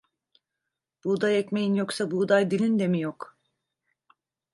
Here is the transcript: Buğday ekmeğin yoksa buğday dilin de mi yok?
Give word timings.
Buğday 1.01 1.39
ekmeğin 1.39 1.73
yoksa 1.73 2.11
buğday 2.11 2.51
dilin 2.51 2.79
de 2.79 2.87
mi 2.87 3.01
yok? 3.01 3.37